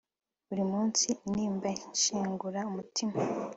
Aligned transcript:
buri 0.47 0.63
munsi 0.71 1.05
intimba 1.25 1.67
inshengura 1.87 2.59
umutima 2.69 3.15